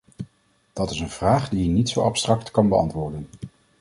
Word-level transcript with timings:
Dat 0.73 0.89
is 0.91 0.99
een 0.99 1.09
vraag 1.09 1.49
die 1.49 1.63
je 1.63 1.69
niet 1.69 1.89
zo 1.89 2.01
abstract 2.01 2.51
kan 2.51 2.67
beantwoorden. 2.69 3.27